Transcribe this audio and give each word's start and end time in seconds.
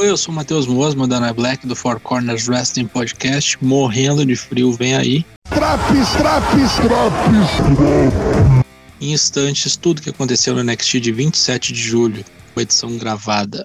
Oi, 0.00 0.08
eu 0.08 0.16
sou 0.16 0.32
o 0.32 0.34
Matheus 0.34 0.66
Mosma, 0.66 1.06
da 1.06 1.18
Ana 1.18 1.30
Black, 1.30 1.66
do 1.66 1.76
Four 1.76 2.00
Corners 2.00 2.48
Wrestling 2.48 2.86
Podcast, 2.86 3.62
morrendo 3.62 4.24
de 4.24 4.34
frio, 4.34 4.72
vem 4.72 4.96
aí. 4.96 5.26
Traps, 5.50 6.08
traps, 6.16 6.72
traps. 6.76 8.64
Em 8.98 9.12
instantes, 9.12 9.76
tudo 9.76 10.00
que 10.00 10.08
aconteceu 10.08 10.54
no 10.54 10.64
NXT 10.64 11.00
de 11.00 11.12
27 11.12 11.74
de 11.74 11.82
julho, 11.82 12.24
com 12.54 12.60
edição 12.62 12.96
gravada. 12.96 13.62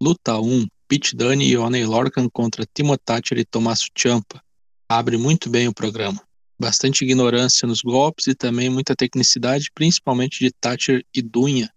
Luta 0.00 0.40
1, 0.40 0.66
Pete 0.92 1.16
Dunne 1.16 1.48
e 1.48 1.56
Oney 1.56 1.86
Lorcan 1.86 2.28
contra 2.28 2.66
Timo 2.66 2.98
Thatcher 2.98 3.38
e 3.38 3.46
Tommaso 3.46 3.86
Ciampa. 3.96 4.44
Abre 4.86 5.16
muito 5.16 5.48
bem 5.48 5.66
o 5.66 5.72
programa. 5.72 6.20
Bastante 6.60 7.02
ignorância 7.02 7.66
nos 7.66 7.80
golpes 7.80 8.26
e 8.26 8.34
também 8.34 8.68
muita 8.68 8.94
tecnicidade, 8.94 9.70
principalmente 9.74 10.40
de 10.40 10.52
Thatcher 10.52 11.02
e 11.14 11.22
Dunha. 11.22 11.72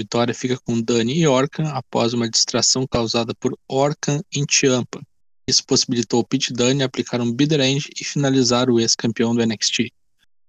Vitória 0.00 0.32
fica 0.32 0.56
com 0.64 0.80
Dunne 0.80 1.12
e 1.18 1.26
Orkan 1.26 1.70
após 1.70 2.14
uma 2.14 2.30
distração 2.30 2.86
causada 2.86 3.34
por 3.34 3.58
Orkan 3.66 4.20
em 4.32 4.46
Ciampa. 4.48 5.02
Isso 5.48 5.64
possibilitou 5.66 6.24
Pete 6.24 6.52
Dunne 6.52 6.84
aplicar 6.84 7.20
um 7.20 7.32
bitter 7.32 7.58
end 7.58 7.90
e 8.00 8.04
finalizar 8.04 8.70
o 8.70 8.78
ex-campeão 8.78 9.34
do 9.34 9.44
NXT. 9.44 9.92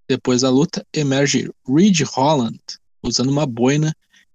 Depois 0.07 0.41
da 0.41 0.51
luta, 0.51 0.85
emerge 0.93 1.49
Reed 1.67 2.01
Holland, 2.01 2.59
usando 3.01 3.31
uma 3.31 3.47
boina 3.47 3.91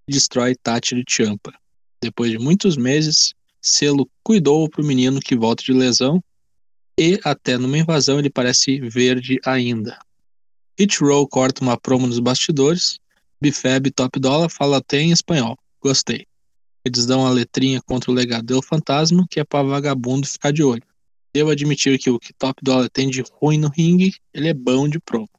e 0.09 0.12
destrói 0.12 0.56
Thatcher 0.56 0.98
e 0.98 1.05
Ciampa. 1.09 1.55
Depois 2.03 2.33
de 2.33 2.41
muitos 2.41 2.77
meses, 2.77 3.33
Selo 3.62 4.11
cuidou 4.25 4.69
para 4.69 4.83
o 4.83 4.84
menino 4.84 5.21
que 5.21 5.37
volta 5.37 5.62
de 5.62 5.73
lesão 5.73 6.23
e 6.98 7.20
até 7.25 7.57
numa 7.57 7.79
invasão 7.79 8.19
ele 8.19 8.29
parece 8.29 8.80
verde 8.80 9.39
ainda. 9.47 9.98
Hit 10.78 10.98
Row 10.98 11.27
corta 11.28 11.62
uma 11.62 11.78
promo 11.78 12.06
nos 12.06 12.19
bastidores. 12.19 12.98
Bifeb 13.41 13.91
Top 13.92 14.19
Dollar 14.19 14.51
fala 14.51 14.78
até 14.78 14.98
em 14.98 15.12
espanhol. 15.12 15.56
Gostei. 15.81 16.27
Eles 16.84 17.06
dão 17.06 17.25
a 17.25 17.31
letrinha 17.31 17.81
contra 17.81 18.11
o 18.11 18.14
legado 18.14 18.47
do 18.47 18.62
fantasma, 18.62 19.25
que 19.31 19.39
é 19.39 19.45
para 19.45 19.67
vagabundo 19.67 20.27
ficar 20.27 20.53
de 20.53 20.64
olho. 20.64 20.83
Devo 21.33 21.51
admitir 21.51 21.98
que 21.98 22.11
o 22.11 22.19
que 22.19 22.33
Top 22.33 22.61
Dollar 22.62 22.91
tem 22.91 23.08
de 23.08 23.23
ruim 23.33 23.58
no 23.58 23.69
ringue, 23.69 24.14
ele 24.34 24.48
é 24.48 24.55
bom 24.55 24.89
de 24.89 24.98
promo. 24.98 25.31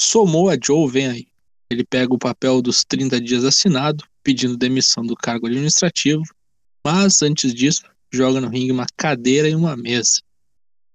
Somou 0.00 0.48
a 0.48 0.56
Joe 0.62 0.88
vem 0.88 1.06
aí. 1.06 1.26
Ele 1.70 1.84
pega 1.84 2.14
o 2.14 2.18
papel 2.18 2.62
dos 2.62 2.84
30 2.84 3.20
dias 3.20 3.44
assinado, 3.44 4.04
pedindo 4.22 4.56
demissão 4.56 5.04
do 5.04 5.16
cargo 5.16 5.46
administrativo, 5.46 6.22
mas 6.84 7.22
antes 7.22 7.54
disso, 7.54 7.82
joga 8.12 8.40
no 8.40 8.48
ringue 8.48 8.72
uma 8.72 8.86
cadeira 8.96 9.48
e 9.48 9.54
uma 9.54 9.76
mesa. 9.76 10.20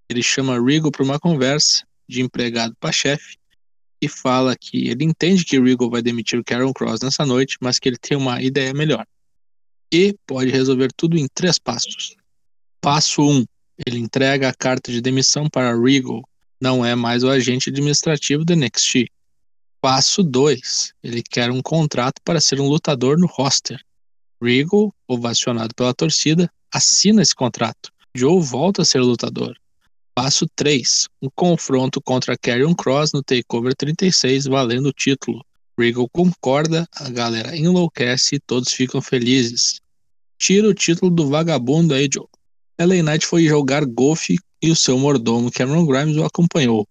Ele 0.09 0.21
chama 0.21 0.61
Regal 0.63 0.91
para 0.91 1.03
uma 1.03 1.19
conversa 1.19 1.83
de 2.07 2.21
empregado 2.21 2.75
para 2.79 2.91
chefe 2.91 3.37
e 4.01 4.07
fala 4.07 4.55
que 4.55 4.87
ele 4.87 5.03
entende 5.03 5.43
que 5.43 5.59
Regal 5.59 5.89
vai 5.89 6.01
demitir 6.01 6.39
o 6.39 6.43
Karen 6.43 6.71
Cross 6.71 7.01
nessa 7.01 7.25
noite, 7.25 7.57
mas 7.59 7.79
que 7.79 7.89
ele 7.89 7.97
tem 7.97 8.17
uma 8.17 8.41
ideia 8.41 8.73
melhor. 8.73 9.05
E 9.91 10.15
pode 10.25 10.51
resolver 10.51 10.89
tudo 10.95 11.17
em 11.17 11.27
três 11.33 11.59
passos. 11.59 12.15
Passo 12.79 13.21
1. 13.21 13.29
Um, 13.29 13.45
ele 13.85 13.99
entrega 13.99 14.49
a 14.49 14.53
carta 14.53 14.91
de 14.91 15.01
demissão 15.01 15.49
para 15.49 15.75
Regal. 15.75 16.21
Não 16.61 16.85
é 16.85 16.95
mais 16.95 17.23
o 17.23 17.29
agente 17.29 17.69
administrativo 17.69 18.45
do 18.45 18.55
NXT. 18.55 19.07
Passo 19.81 20.23
2. 20.23 20.93
Ele 21.03 21.23
quer 21.23 21.49
um 21.51 21.61
contrato 21.61 22.21
para 22.23 22.41
ser 22.41 22.59
um 22.59 22.67
lutador 22.67 23.17
no 23.17 23.27
roster. 23.27 23.79
Regal, 24.41 24.93
ovacionado 25.07 25.73
pela 25.75 25.93
torcida, 25.93 26.51
assina 26.73 27.21
esse 27.21 27.35
contrato. 27.35 27.91
Joe 28.15 28.41
volta 28.41 28.81
a 28.81 28.85
ser 28.85 29.01
lutador. 29.01 29.55
Passo 30.15 30.45
3. 30.55 31.07
Um 31.21 31.29
confronto 31.35 32.01
contra 32.01 32.37
Karrion 32.37 32.73
Cross 32.73 33.11
no 33.13 33.23
Takeover 33.23 33.75
36, 33.75 34.45
valendo 34.45 34.87
o 34.89 34.93
título. 34.93 35.43
Regal 35.77 36.09
concorda, 36.09 36.87
a 36.95 37.09
galera 37.09 37.55
enlouquece 37.55 38.35
e 38.35 38.39
todos 38.39 38.71
ficam 38.71 39.01
felizes. 39.01 39.79
Tira 40.37 40.67
o 40.67 40.73
título 40.73 41.11
do 41.11 41.27
vagabundo 41.27 41.93
aí, 41.93 42.09
Joe. 42.13 42.27
LA 42.79 43.03
Knight 43.03 43.25
foi 43.25 43.45
jogar 43.45 43.85
golfe 43.85 44.37
e 44.61 44.71
o 44.71 44.75
seu 44.75 44.97
mordomo 44.97 45.51
Cameron 45.51 45.85
Grimes 45.85 46.17
o 46.17 46.23
acompanhou 46.23 46.87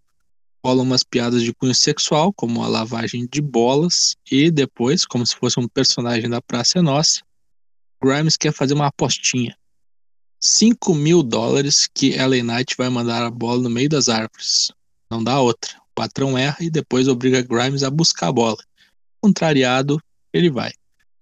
rolam 0.65 0.85
umas 0.85 1.03
piadas 1.03 1.43
de 1.43 1.55
cunho 1.55 1.75
sexual, 1.75 2.33
como 2.33 2.63
a 2.63 2.69
lavagem 2.69 3.27
de 3.31 3.41
bolas, 3.41 4.17
e 4.31 4.51
depois, 4.51 5.07
como 5.07 5.27
se 5.27 5.35
fosse 5.35 5.59
um 5.59 5.69
personagem 5.69 6.29
da 6.29 6.43
Praça 6.43 6.79
é 6.79 6.83
Nossa, 6.83 7.23
Grimes 8.03 8.37
quer 8.37 8.53
fazer 8.53 8.75
uma 8.75 8.87
apostinha. 8.87 9.57
5 10.41 10.95
mil 10.95 11.23
dólares 11.23 11.89
que 11.93 12.17
LA 12.17 12.43
Knight 12.43 12.77
vai 12.77 12.89
mandar 12.89 13.25
a 13.25 13.31
bola 13.31 13.63
no 13.63 13.71
meio 13.71 13.89
das 13.89 14.09
árvores. 14.09 14.71
Não 15.11 15.23
dá 15.23 15.41
outra. 15.41 15.77
O 15.79 15.95
patrão 15.95 16.39
erra 16.39 16.59
e 16.61 16.71
depois 16.71 17.09
obriga 17.09 17.43
Grimes 17.43 17.83
a 17.83 17.91
buscar 17.91 18.29
a 18.29 18.33
bola. 18.33 18.59
Contrariado, 19.21 20.01
ele 20.33 20.51
vai. 20.51 20.73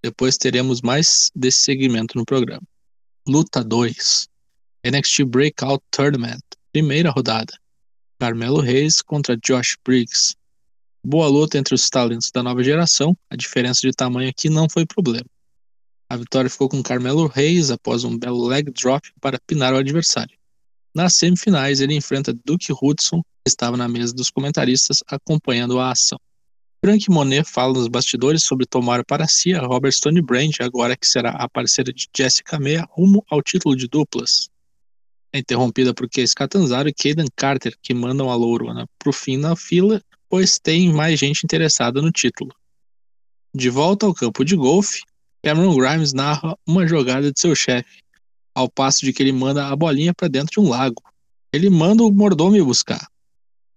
Depois 0.03 0.37
teremos 0.37 0.83
mais 0.83 1.31
desse 1.35 1.61
segmento 1.61 2.19
no 2.19 2.25
programa. 2.25 2.63
Luta 3.27 3.65
2. 3.65 4.29
NXT 4.85 5.25
Breakout 5.25 5.83
Tournament. 5.91 6.43
Primeira 6.73 7.11
rodada. 7.11 7.55
Carmelo 8.21 8.61
Reis 8.61 9.01
contra 9.01 9.37
Josh 9.37 9.77
Briggs. 9.85 10.35
Boa 11.05 11.29
luta 11.29 11.57
entre 11.57 11.75
os 11.75 11.89
talentos 11.89 12.31
da 12.33 12.43
nova 12.43 12.63
geração, 12.63 13.17
a 13.31 13.37
diferença 13.37 13.81
de 13.83 13.93
tamanho 13.93 14.29
aqui 14.29 14.51
não 14.51 14.69
foi 14.69 14.85
problema. 14.85 15.27
A 16.09 16.17
vitória 16.17 16.51
ficou 16.51 16.69
com 16.69 16.83
Carmelo 16.83 17.27
Reis 17.27 17.71
após 17.71 18.05
um 18.05 18.17
belo 18.19 18.47
leg 18.47 18.71
drop 18.71 19.11
para 19.21 19.39
pinar 19.47 19.75
o 19.75 19.79
adversário. 19.79 20.37
Nas 20.95 21.17
semifinais, 21.17 21.81
ele 21.81 21.95
enfrenta 21.95 22.33
Duke 22.45 22.73
Hudson, 22.73 23.21
que 23.21 23.49
estava 23.49 23.77
na 23.77 23.89
mesa 23.89 24.15
dos 24.15 24.31
comentaristas 24.31 25.03
acompanhando 25.09 25.79
a 25.79 25.91
ação. 25.91 26.19
Frank 26.85 27.11
Monet 27.11 27.45
fala 27.45 27.73
nos 27.73 27.89
bastidores 27.89 28.45
sobre 28.45 28.67
tomar 28.67 29.05
para 29.05 29.27
si 29.27 29.53
a 29.53 29.61
Robert 29.61 29.93
Stone 29.93 30.23
Brand, 30.23 30.53
agora 30.61 30.97
que 30.97 31.07
será 31.07 31.31
a 31.31 31.49
parceira 31.49 31.93
de 31.93 32.07
Jessica 32.17 32.59
Meia 32.59 32.87
rumo 32.91 33.25
ao 33.29 33.43
título 33.43 33.75
de 33.75 33.89
duplas 33.89 34.49
é 35.37 35.41
interrompida 35.41 35.93
por 35.93 36.09
Case 36.09 36.35
Catanzaro 36.35 36.89
e 36.89 36.95
Caden 36.95 37.29
Carter, 37.37 37.77
que 37.83 37.93
mandam 37.93 38.31
a 38.31 38.35
Lourona 38.35 38.89
pro 38.99 39.13
fim 39.13 39.37
na 39.37 39.55
fila, 39.55 40.03
pois 40.29 40.59
tem 40.59 40.93
mais 40.93 41.21
gente 41.21 41.45
interessada 41.45 42.01
no 42.01 42.11
título. 42.11 42.55
De 43.55 43.69
volta 43.69 44.07
ao 44.07 44.15
campo 44.15 44.45
de 44.45 44.57
golfe, 44.57 45.03
Cameron 45.47 45.77
Grimes 45.77 46.13
narra 46.13 46.59
uma 46.67 46.89
jogada 46.89 47.31
de 47.31 47.39
seu 47.39 47.55
chefe, 47.55 48.03
ao 48.53 48.69
passo 48.69 49.05
de 49.05 49.13
que 49.13 49.23
ele 49.23 49.31
manda 49.31 49.69
a 49.69 49.77
bolinha 49.77 50.13
para 50.13 50.27
dentro 50.27 50.55
de 50.55 50.59
um 50.59 50.69
lago. 50.69 51.01
Ele 51.53 51.71
manda 51.71 52.03
o 52.03 52.11
mordomo 52.11 52.57
ir 52.57 52.65
buscar. 52.65 53.07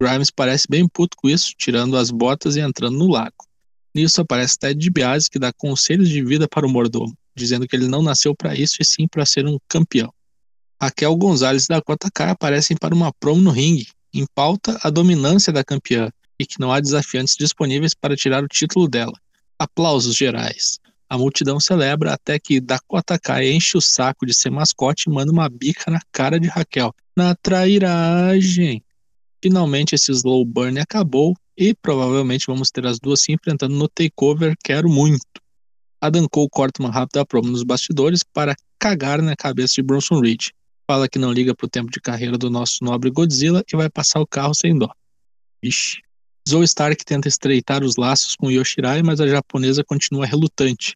Grimes 0.02 0.32
parece 0.32 0.66
bem 0.68 0.88
puto 0.88 1.16
com 1.16 1.30
isso, 1.30 1.54
tirando 1.56 1.96
as 1.96 2.10
botas 2.10 2.56
e 2.56 2.60
entrando 2.60 2.98
no 2.98 3.08
lago. 3.08 3.46
Nisso 3.94 4.20
aparece 4.20 4.58
Ted 4.58 4.80
DiBiase, 4.80 5.30
que 5.30 5.38
dá 5.38 5.54
conselhos 5.54 6.10
de 6.10 6.26
vida 6.26 6.48
para 6.48 6.66
o 6.66 6.70
mordomo, 6.72 7.16
dizendo 7.36 7.68
que 7.68 7.76
ele 7.76 7.88
não 7.88 8.02
nasceu 8.02 8.34
para 8.34 8.56
isso 8.56 8.78
e 8.80 8.84
sim 8.84 9.08
para 9.08 9.24
ser 9.24 9.46
um 9.46 9.60
campeão. 9.68 10.12
Raquel 10.82 11.16
Gonzalez 11.18 11.66
e 11.66 11.68
Dakota 11.68 12.10
Kai 12.12 12.32
aparecem 12.32 12.76
para 12.76 12.96
uma 12.96 13.14
promo 13.14 13.44
no 13.44 13.52
ringue, 13.52 13.90
em 14.12 14.26
pauta 14.34 14.80
a 14.82 14.90
dominância 14.90 15.54
da 15.54 15.64
campeã 15.64 16.10
e 16.40 16.48
que 16.48 16.60
não 16.60 16.72
há 16.72 16.80
desafiantes 16.80 17.36
disponíveis 17.38 17.94
para 17.94 18.16
tirar 18.16 18.44
o 18.44 18.48
título 18.48 18.88
dela. 18.88 19.14
Aplausos 19.60 20.16
gerais. 20.16 20.80
A 21.10 21.18
multidão 21.18 21.60
celebra 21.60 22.14
até 22.14 22.38
que 22.38 22.62
Dakota 22.62 23.18
Kai 23.18 23.50
enche 23.50 23.78
o 23.78 23.82
saco 23.82 24.26
de 24.26 24.34
ser 24.34 24.52
mascote 24.52 25.10
e 25.10 25.12
manda 25.12 25.32
uma 25.32 25.50
bica 25.50 25.90
na 25.90 26.00
cara 26.12 26.40
de 26.40 26.48
Raquel. 26.48 26.94
Na 27.18 27.36
trairagem. 27.36 28.84
Finalmente 29.42 29.96
esse 29.96 30.12
slow 30.12 30.46
burn 30.46 30.80
acabou 30.80 31.36
e 31.58 31.74
provavelmente 31.74 32.46
vamos 32.48 32.70
ter 32.70 32.86
as 32.86 33.00
duas 33.00 33.22
se 33.22 33.32
enfrentando 33.32 33.76
no 33.76 33.88
takeover 33.88 34.56
Quero 34.64 34.90
Muito. 34.90 35.42
Adam 36.00 36.28
Cole 36.30 36.48
corta 36.52 36.82
uma 36.82 36.92
rápida 36.92 37.26
promo 37.26 37.50
nos 37.50 37.64
bastidores 37.64 38.22
para 38.24 38.56
cagar 38.78 39.22
na 39.22 39.36
cabeça 39.36 39.74
de 39.76 39.82
Bronson 39.82 40.20
Reed 40.20 40.52
fala 40.90 41.08
que 41.08 41.20
não 41.20 41.32
liga 41.32 41.54
pro 41.54 41.70
tempo 41.70 41.92
de 41.92 42.02
carreira 42.02 42.36
do 42.36 42.50
nosso 42.50 42.84
nobre 42.84 43.12
Godzilla 43.12 43.64
e 43.72 43.78
vai 43.78 43.88
passar 43.92 44.20
o 44.20 44.26
carro 44.26 44.56
sem 44.56 44.76
dó. 44.76 44.90
Vixe. 45.62 46.02
Zoe 46.50 46.66
Stark 46.66 47.06
tenta 47.06 47.28
estreitar 47.28 47.84
os 47.84 47.96
laços 47.96 48.36
com 48.36 48.50
Yoshirai, 48.50 49.04
mas 49.04 49.22
a 49.22 49.28
japonesa 49.28 49.84
continua 49.84 50.26
relutante. 50.26 50.96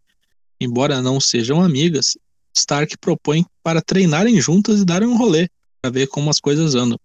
Embora 0.59 0.99
não 0.99 1.19
sejam 1.19 1.61
amigas, 1.61 2.17
Stark 2.57 2.97
propõe 2.97 3.45
para 3.61 3.79
treinarem 3.79 4.41
juntas 4.41 4.79
e 4.79 4.85
darem 4.85 5.07
um 5.07 5.15
rolê, 5.15 5.47
para 5.79 5.91
ver 5.91 6.07
como 6.07 6.31
as 6.31 6.39
coisas 6.39 6.73
andam. 6.73 6.97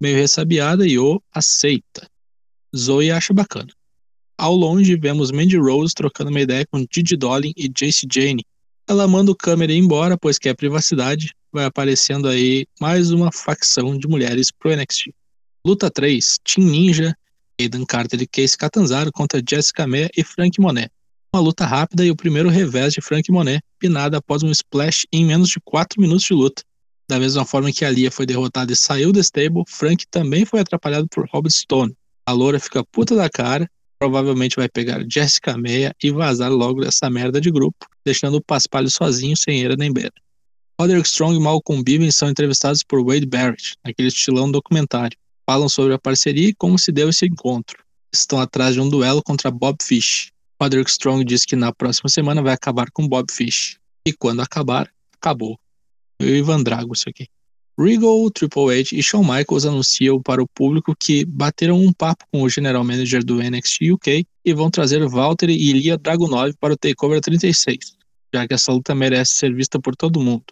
Meio 0.00 0.16
ressabiada, 0.16 0.86
Yo 0.86 1.20
aceita. 1.32 2.08
Zoe 2.76 3.10
acha 3.10 3.34
bacana. 3.34 3.72
Ao 4.38 4.54
longe, 4.54 4.94
vemos 4.96 5.32
Mandy 5.32 5.56
Rose 5.56 5.92
trocando 5.92 6.30
uma 6.30 6.40
ideia 6.40 6.64
com 6.70 6.86
Didi 6.88 7.16
Dolin 7.16 7.52
e 7.56 7.68
Jace 7.68 8.06
Jane. 8.10 8.44
Ela 8.88 9.08
manda 9.08 9.32
o 9.32 9.36
câmera 9.36 9.72
embora, 9.72 10.16
pois 10.16 10.38
quer 10.38 10.54
privacidade, 10.54 11.34
vai 11.52 11.64
aparecendo 11.64 12.28
aí 12.28 12.66
mais 12.80 13.10
uma 13.10 13.32
facção 13.32 13.98
de 13.98 14.06
mulheres 14.06 14.52
pro 14.52 14.74
NXT. 14.74 15.12
Luta 15.66 15.90
3, 15.90 16.38
Team 16.44 16.68
Ninja, 16.68 17.14
Aiden 17.60 17.84
Carter 17.84 18.22
e 18.22 18.26
Case 18.26 18.56
Catanzaro 18.56 19.12
contra 19.12 19.42
Jessica 19.46 19.86
Mea 19.86 20.08
e 20.16 20.24
Frank 20.24 20.58
Monet. 20.60 20.90
Uma 21.34 21.42
luta 21.42 21.66
rápida 21.66 22.04
e 22.04 22.10
o 22.10 22.16
primeiro 22.16 22.48
revés 22.48 22.94
de 22.94 23.00
Frank 23.00 23.30
Monet, 23.30 23.62
pinada 23.78 24.16
após 24.16 24.42
um 24.42 24.50
splash 24.50 25.06
em 25.12 25.24
menos 25.24 25.50
de 25.50 25.60
4 25.60 26.00
minutos 26.00 26.24
de 26.24 26.32
luta. 26.34 26.62
Da 27.08 27.18
mesma 27.18 27.44
forma 27.44 27.70
que 27.70 27.84
a 27.84 27.90
Lia 27.90 28.10
foi 28.10 28.24
derrotada 28.24 28.72
e 28.72 28.76
saiu 28.76 29.12
do 29.12 29.20
stable, 29.20 29.62
Frank 29.68 30.06
também 30.10 30.44
foi 30.44 30.60
atrapalhado 30.60 31.06
por 31.08 31.28
Robert 31.28 31.52
Stone. 31.52 31.94
A 32.26 32.32
loura 32.32 32.58
fica 32.58 32.84
puta 32.84 33.14
da 33.14 33.28
cara, 33.28 33.68
provavelmente 33.98 34.56
vai 34.56 34.68
pegar 34.68 35.04
Jessica 35.10 35.58
Meia 35.58 35.94
e 36.02 36.10
vazar 36.10 36.50
logo 36.50 36.80
dessa 36.80 37.10
merda 37.10 37.40
de 37.40 37.50
grupo, 37.50 37.86
deixando 38.04 38.36
o 38.36 38.42
Paspalho 38.42 38.88
sozinho, 38.88 39.36
sem 39.36 39.62
era 39.62 39.76
nem 39.76 39.92
beira. 39.92 40.12
Roderick 40.80 41.06
Strong 41.06 41.36
e 41.36 41.40
Malcolm 41.40 41.82
Bivens 41.84 42.16
são 42.16 42.30
entrevistados 42.30 42.82
por 42.82 43.04
Wade 43.04 43.26
Barrett, 43.26 43.74
naquele 43.84 44.08
estilão 44.08 44.50
documentário. 44.50 45.16
Falam 45.50 45.68
sobre 45.68 45.92
a 45.92 45.98
parceria 45.98 46.50
e 46.50 46.54
como 46.54 46.78
se 46.78 46.92
deu 46.92 47.08
esse 47.08 47.26
encontro. 47.26 47.82
Estão 48.14 48.40
atrás 48.40 48.72
de 48.74 48.80
um 48.80 48.88
duelo 48.88 49.20
contra 49.20 49.50
Bob 49.50 49.78
Fish. 49.82 50.30
Roderick 50.62 50.88
Strong 50.88 51.24
diz 51.24 51.44
que 51.44 51.56
na 51.56 51.72
próxima 51.72 52.08
semana 52.08 52.40
vai 52.40 52.52
acabar 52.52 52.88
com 52.92 53.08
Bob 53.08 53.32
Fish. 53.32 53.76
E 54.06 54.12
quando 54.12 54.42
acabar, 54.42 54.88
acabou. 55.12 55.58
Eu 56.20 56.28
e 56.28 56.38
Ivan 56.38 56.62
Drago 56.62 56.94
isso 56.94 57.08
aqui. 57.08 57.26
Regal, 57.76 58.30
Triple 58.30 58.78
H 58.78 58.90
e 58.92 59.02
Shawn 59.02 59.24
Michaels 59.24 59.66
anunciam 59.66 60.22
para 60.22 60.40
o 60.40 60.46
público 60.46 60.94
que 60.96 61.24
bateram 61.24 61.80
um 61.80 61.92
papo 61.92 62.24
com 62.32 62.42
o 62.42 62.48
general 62.48 62.84
manager 62.84 63.24
do 63.24 63.42
NXT 63.42 63.90
UK 63.90 64.24
e 64.44 64.54
vão 64.54 64.70
trazer 64.70 65.04
Valtteri 65.08 65.54
e 65.54 65.70
Ilya 65.70 65.98
Dragunov 65.98 66.54
para 66.60 66.74
o 66.74 66.76
TakeOver 66.76 67.20
36, 67.20 67.96
já 68.32 68.46
que 68.46 68.54
essa 68.54 68.70
luta 68.70 68.94
merece 68.94 69.34
ser 69.34 69.52
vista 69.52 69.80
por 69.80 69.96
todo 69.96 70.20
mundo. 70.20 70.44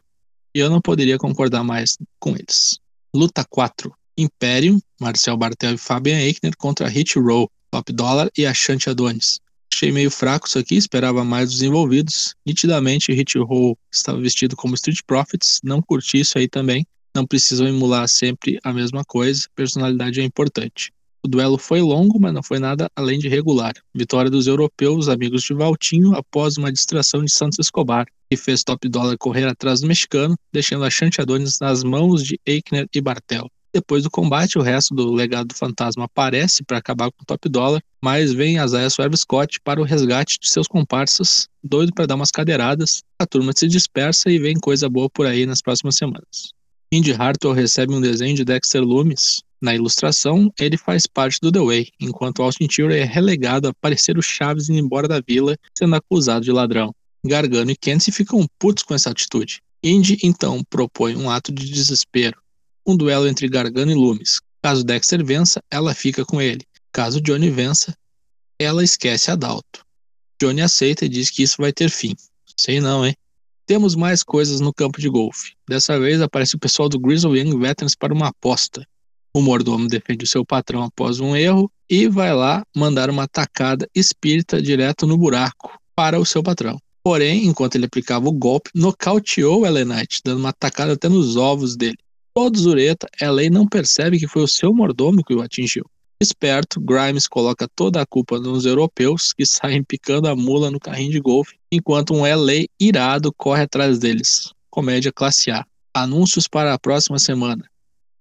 E 0.52 0.58
eu 0.58 0.68
não 0.68 0.80
poderia 0.80 1.18
concordar 1.18 1.62
mais 1.62 1.96
com 2.18 2.30
eles. 2.30 2.80
Luta 3.14 3.44
4. 3.48 3.96
Imperium, 4.18 4.80
Marcel 5.00 5.36
Bartel 5.36 5.74
e 5.74 5.78
Fabian 5.78 6.18
Eichner 6.18 6.56
contra 6.58 6.88
Hit 6.88 7.18
Row, 7.18 7.48
Top 7.70 7.92
Dollar 7.92 8.28
e 8.36 8.44
Ashanti 8.44 8.90
Adonis. 8.90 9.40
Achei 9.72 9.92
meio 9.92 10.10
fraco 10.10 10.48
isso 10.48 10.58
aqui, 10.58 10.74
esperava 10.74 11.24
mais 11.24 11.52
dos 11.52 11.62
envolvidos. 11.62 12.34
Nitidamente, 12.44 13.12
Hit 13.12 13.38
Row 13.38 13.78
estava 13.92 14.20
vestido 14.20 14.56
como 14.56 14.74
Street 14.74 14.98
Profits, 15.06 15.60
não 15.62 15.80
curti 15.80 16.18
isso 16.18 16.36
aí 16.36 16.48
também. 16.48 16.84
Não 17.14 17.24
precisam 17.24 17.68
emular 17.68 18.08
sempre 18.08 18.58
a 18.64 18.72
mesma 18.72 19.04
coisa, 19.04 19.48
personalidade 19.54 20.20
é 20.20 20.24
importante. 20.24 20.92
O 21.24 21.28
duelo 21.28 21.58
foi 21.58 21.80
longo, 21.80 22.18
mas 22.18 22.32
não 22.32 22.42
foi 22.42 22.58
nada 22.58 22.90
além 22.94 23.18
de 23.18 23.28
regular. 23.28 23.74
Vitória 23.94 24.30
dos 24.30 24.46
europeus, 24.46 25.08
amigos 25.08 25.42
de 25.42 25.54
Valtinho, 25.54 26.14
após 26.16 26.56
uma 26.56 26.72
distração 26.72 27.24
de 27.24 27.32
Santos 27.32 27.58
Escobar, 27.58 28.06
que 28.30 28.36
fez 28.36 28.62
Top 28.62 28.88
Dollar 28.88 29.16
correr 29.18 29.46
atrás 29.46 29.80
do 29.80 29.88
mexicano, 29.88 30.36
deixando 30.52 30.84
a 30.84 30.90
Shanti 30.90 31.20
Adonis 31.20 31.58
nas 31.60 31.82
mãos 31.82 32.24
de 32.24 32.40
Eichner 32.46 32.88
e 32.94 33.00
Bartel. 33.00 33.50
Depois 33.72 34.02
do 34.02 34.10
combate, 34.10 34.58
o 34.58 34.62
resto 34.62 34.94
do 34.94 35.12
legado 35.12 35.48
do 35.48 35.54
fantasma 35.54 36.04
aparece 36.04 36.64
para 36.64 36.78
acabar 36.78 37.10
com 37.10 37.22
o 37.22 37.26
top 37.26 37.48
dólar, 37.48 37.82
mas 38.02 38.32
vem 38.32 38.56
Isaiah 38.56 38.88
Swerve 38.88 39.16
Scott 39.16 39.60
para 39.62 39.80
o 39.80 39.84
resgate 39.84 40.38
de 40.40 40.48
seus 40.48 40.66
comparsas, 40.66 41.48
doido 41.62 41.92
para 41.92 42.06
dar 42.06 42.14
umas 42.14 42.30
cadeiradas. 42.30 43.02
A 43.18 43.26
turma 43.26 43.52
se 43.54 43.68
dispersa 43.68 44.30
e 44.30 44.38
vem 44.38 44.54
coisa 44.54 44.88
boa 44.88 45.10
por 45.10 45.26
aí 45.26 45.44
nas 45.44 45.60
próximas 45.60 45.96
semanas. 45.96 46.52
Indy 46.90 47.12
Hartwell 47.12 47.52
recebe 47.52 47.92
um 47.92 48.00
desenho 48.00 48.34
de 48.34 48.44
Dexter 48.44 48.82
Loomis. 48.82 49.42
Na 49.60 49.74
ilustração, 49.74 50.50
ele 50.58 50.78
faz 50.78 51.06
parte 51.06 51.38
do 51.42 51.52
The 51.52 51.60
Way, 51.60 51.88
enquanto 52.00 52.42
Austin 52.42 52.68
Theory 52.68 53.00
é 53.00 53.04
relegado 53.04 53.68
a 53.68 53.74
parecer 53.74 54.16
o 54.16 54.22
Chaves 54.22 54.70
indo 54.70 54.78
embora 54.78 55.06
da 55.06 55.20
vila, 55.20 55.56
sendo 55.76 55.94
acusado 55.94 56.44
de 56.44 56.52
ladrão. 56.52 56.94
Gargano 57.26 57.70
e 57.70 57.76
Kenzie 57.76 58.12
ficam 58.12 58.46
putos 58.58 58.84
com 58.84 58.94
essa 58.94 59.10
atitude. 59.10 59.60
Indy 59.82 60.16
então 60.22 60.62
propõe 60.70 61.16
um 61.16 61.28
ato 61.28 61.52
de 61.52 61.68
desespero 61.70 62.38
um 62.88 62.96
duelo 62.96 63.28
entre 63.28 63.46
Gargano 63.48 63.92
e 63.92 63.94
Loomis. 63.94 64.40
Caso 64.62 64.82
Dexter 64.82 65.22
vença, 65.22 65.62
ela 65.70 65.94
fica 65.94 66.24
com 66.24 66.40
ele. 66.40 66.64
Caso 66.90 67.20
Johnny 67.20 67.50
vença, 67.50 67.94
ela 68.58 68.82
esquece 68.82 69.30
Adalto. 69.30 69.84
Johnny 70.40 70.62
aceita 70.62 71.04
e 71.04 71.08
diz 71.08 71.30
que 71.30 71.42
isso 71.42 71.56
vai 71.58 71.70
ter 71.70 71.90
fim. 71.90 72.16
Sei 72.56 72.80
não, 72.80 73.06
hein? 73.06 73.14
Temos 73.66 73.94
mais 73.94 74.22
coisas 74.22 74.58
no 74.60 74.72
campo 74.72 75.00
de 75.00 75.08
golfe. 75.10 75.52
Dessa 75.68 76.00
vez 76.00 76.22
aparece 76.22 76.56
o 76.56 76.58
pessoal 76.58 76.88
do 76.88 76.98
Grizzle 76.98 77.36
Young 77.36 77.58
Veterans 77.58 77.94
para 77.94 78.14
uma 78.14 78.28
aposta. 78.28 78.86
O 79.34 79.42
mordomo 79.42 79.86
defende 79.86 80.24
o 80.24 80.28
seu 80.28 80.44
patrão 80.44 80.82
após 80.82 81.20
um 81.20 81.36
erro 81.36 81.70
e 81.90 82.08
vai 82.08 82.34
lá 82.34 82.62
mandar 82.74 83.10
uma 83.10 83.28
tacada 83.28 83.86
espírita 83.94 84.62
direto 84.62 85.06
no 85.06 85.18
buraco 85.18 85.78
para 85.94 86.18
o 86.18 86.24
seu 86.24 86.42
patrão. 86.42 86.78
Porém, 87.02 87.46
enquanto 87.46 87.74
ele 87.74 87.84
aplicava 87.84 88.26
o 88.26 88.32
golpe, 88.32 88.70
nocauteou 88.74 89.66
o 89.66 89.84
Knight, 89.84 90.20
dando 90.24 90.38
uma 90.38 90.52
tacada 90.52 90.94
até 90.94 91.08
nos 91.08 91.36
ovos 91.36 91.76
dele. 91.76 91.98
Todo 92.38 92.56
zureta, 92.56 93.08
lei 93.20 93.50
não 93.50 93.66
percebe 93.66 94.16
que 94.16 94.28
foi 94.28 94.44
o 94.44 94.46
seu 94.46 94.72
mordomo 94.72 95.24
que 95.24 95.34
o 95.34 95.42
atingiu. 95.42 95.84
Esperto, 96.22 96.80
Grimes 96.80 97.26
coloca 97.26 97.66
toda 97.74 98.00
a 98.00 98.06
culpa 98.06 98.38
nos 98.38 98.64
europeus 98.64 99.32
que 99.32 99.44
saem 99.44 99.82
picando 99.82 100.28
a 100.28 100.36
mula 100.36 100.70
no 100.70 100.78
carrinho 100.78 101.10
de 101.10 101.18
golfe, 101.18 101.56
enquanto 101.68 102.14
um 102.14 102.22
LA 102.22 102.66
irado 102.78 103.32
corre 103.32 103.62
atrás 103.62 103.98
deles. 103.98 104.52
Comédia 104.70 105.10
classe 105.10 105.50
A. 105.50 105.66
Anúncios 105.92 106.46
para 106.46 106.72
a 106.72 106.78
próxima 106.78 107.18
semana. 107.18 107.68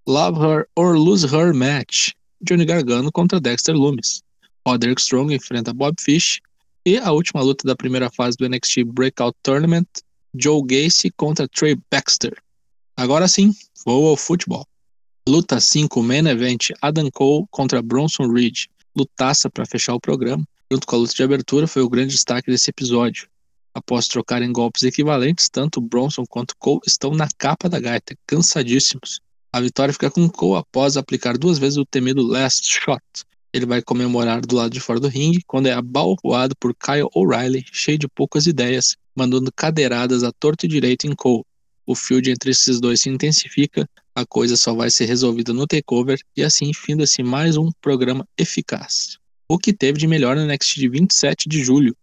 Love 0.08 0.40
Her 0.40 0.68
or 0.76 0.98
Lose 0.98 1.24
Her 1.24 1.54
Match. 1.54 2.14
Johnny 2.42 2.66
Gargano 2.66 3.12
contra 3.12 3.40
Dexter 3.40 3.76
Loomis. 3.76 4.24
Roderick 4.68 5.00
Strong 5.00 5.36
enfrenta 5.36 5.72
Bob 5.76 5.94
Fish. 6.02 6.42
E 6.84 6.98
a 6.98 7.12
última 7.12 7.44
luta 7.44 7.68
da 7.68 7.76
primeira 7.76 8.10
fase 8.10 8.36
do 8.36 8.50
NXT 8.50 8.84
Breakout 8.84 9.38
Tournament. 9.44 9.88
Joe 10.36 10.64
Gacy 10.66 11.12
contra 11.12 11.48
Trey 11.48 11.78
Baxter. 11.92 12.36
Agora 13.00 13.28
sim, 13.28 13.54
vou 13.86 14.10
ao 14.10 14.18
futebol. 14.18 14.66
Luta 15.30 15.60
5, 15.60 16.02
Main 16.02 16.26
Event, 16.26 16.72
Adam 16.82 17.12
Cole 17.12 17.46
contra 17.52 17.80
Bronson 17.80 18.28
Reed. 18.28 18.66
Lutaça 18.98 19.52
para 19.52 19.68
fechar 19.68 19.94
o 19.94 20.00
programa. 20.00 20.44
Junto 20.72 20.88
com 20.88 20.96
a 20.96 21.00
luta 21.00 21.14
de 21.14 21.22
abertura, 21.22 21.68
foi 21.68 21.84
o 21.84 21.90
grande 21.90 22.14
destaque 22.14 22.50
desse 22.50 22.72
episódio. 22.72 23.30
Após 23.72 24.08
trocarem 24.08 24.52
golpes 24.52 24.82
equivalentes, 24.82 25.48
tanto 25.48 25.80
Bronson 25.80 26.24
quanto 26.28 26.56
Cole 26.58 26.82
estão 26.88 27.12
na 27.12 27.28
capa 27.38 27.70
da 27.70 27.80
gaita, 27.80 28.18
cansadíssimos. 28.26 29.22
A 29.54 29.62
vitória 29.62 29.94
fica 29.94 30.10
com 30.10 30.28
Cole 30.28 30.62
após 30.62 30.98
aplicar 30.98 31.38
duas 31.38 31.60
vezes 31.60 31.78
o 31.78 31.86
temido 31.86 32.26
Last 32.26 32.68
Shot. 32.68 33.04
Ele 33.54 33.68
vai 33.68 33.84
comemorar 33.84 34.42
do 34.42 34.56
lado 34.56 34.72
de 34.72 34.80
fora 34.80 35.00
do 35.00 35.08
ringue 35.08 35.44
quando 35.46 35.68
é 35.68 35.74
abalroado 35.74 36.56
por 36.60 36.74
Kyle 36.74 37.08
O'Reilly, 37.14 37.64
cheio 37.72 38.00
de 38.00 38.08
poucas 38.08 38.48
ideias, 38.48 38.96
mandando 39.16 39.52
cadeiradas 39.56 40.24
a 40.24 40.32
torto 40.32 40.66
e 40.66 40.70
direito 40.70 41.06
em 41.06 41.14
Cole 41.14 41.44
o 41.88 41.96
field 41.96 42.30
entre 42.30 42.52
esses 42.52 42.82
dois 42.82 43.02
se 43.02 43.10
intensifica, 43.10 43.90
a 44.14 44.26
coisa 44.26 44.58
só 44.58 44.74
vai 44.74 44.90
ser 44.92 45.06
resolvida 45.06 45.54
no 45.54 45.66
takeover 45.66 46.20
e 46.36 46.44
assim 46.44 46.74
finda-se 46.74 47.24
mais 47.24 47.56
um 47.56 47.72
programa 47.82 48.28
eficaz. 48.38 49.18
O 49.48 49.58
que 49.58 49.72
teve 49.72 49.98
de 49.98 50.06
melhor 50.06 50.36
no 50.36 50.46
Next 50.46 50.78
de 50.78 50.90
27 50.90 51.48
de 51.48 51.64
julho. 51.64 51.96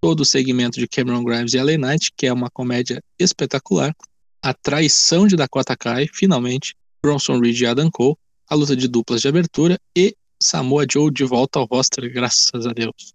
Todo 0.00 0.20
o 0.20 0.24
segmento 0.24 0.80
de 0.80 0.88
Cameron 0.88 1.22
Grimes 1.22 1.54
e 1.54 1.62
LA 1.62 1.78
Knight, 1.78 2.10
que 2.16 2.26
é 2.26 2.32
uma 2.32 2.50
comédia 2.50 3.00
espetacular, 3.18 3.94
a 4.42 4.52
traição 4.52 5.28
de 5.28 5.36
Dakota 5.36 5.76
Kai, 5.76 6.08
finalmente, 6.12 6.74
Bronson 7.00 7.38
Reed 7.38 7.60
e 7.60 7.66
Adam 7.66 7.90
Cole, 7.90 8.16
a 8.48 8.54
luta 8.56 8.74
de 8.74 8.88
duplas 8.88 9.20
de 9.20 9.28
abertura 9.28 9.78
e 9.96 10.16
Samoa 10.42 10.84
Joe 10.90 11.12
de 11.12 11.22
volta 11.22 11.60
ao 11.60 11.66
roster, 11.66 12.12
graças 12.12 12.66
a 12.66 12.72
Deus. 12.72 13.14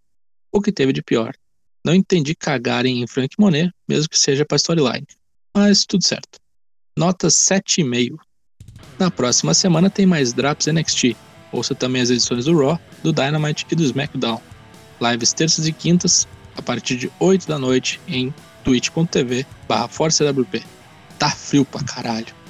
O 0.50 0.62
que 0.62 0.72
teve 0.72 0.94
de 0.94 1.02
pior? 1.02 1.36
Não 1.84 1.94
entendi 1.94 2.34
cagarem 2.36 3.02
em 3.02 3.08
Frank 3.08 3.36
Monet, 3.38 3.70
mesmo 3.88 4.08
que 4.08 4.18
seja 4.18 4.46
para 4.46 4.56
storyline 4.56 5.06
mas 5.56 5.86
tudo 5.86 6.06
certo. 6.06 6.38
Nota 6.98 7.28
7,5. 7.28 8.18
Na 9.00 9.10
próxima 9.10 9.54
semana 9.54 9.90
tem 9.90 10.06
mais 10.06 10.34
Drops 10.34 10.68
NXT. 10.68 11.16
Ouça 11.52 11.74
também 11.74 12.02
as 12.02 12.10
edições 12.10 12.46
do 12.46 12.58
Raw, 12.58 12.80
do 13.02 13.14
Dynamite 13.14 13.66
e 13.72 13.76
do 13.76 13.84
SmackDown. 13.84 14.42
Lives 15.02 15.32
terças 15.32 15.66
e 15.66 15.72
quintas, 15.72 16.28
a 16.58 16.62
partir 16.62 16.98
de 16.98 17.12
8 17.20 17.48
da 17.48 17.58
noite, 17.58 18.00
em 18.08 18.34
twitch.tv 18.64 19.46
barra 19.68 19.88
Tá 21.18 21.30
frio 21.30 21.64
pra 21.64 21.84
caralho. 21.84 22.45